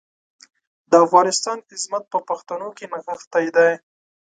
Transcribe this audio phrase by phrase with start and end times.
[0.91, 3.69] د افغانستان عظمت په پښتنو کې نغښتی دی.